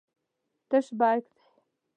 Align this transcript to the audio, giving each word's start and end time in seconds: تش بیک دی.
تش 0.69 0.87
بیک 0.99 1.23
دی. 1.33 1.41